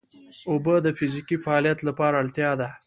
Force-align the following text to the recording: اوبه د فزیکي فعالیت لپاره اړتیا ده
اوبه 0.49 0.75
د 0.85 0.87
فزیکي 0.97 1.37
فعالیت 1.45 1.79
لپاره 1.87 2.15
اړتیا 2.21 2.51
ده 2.59 2.69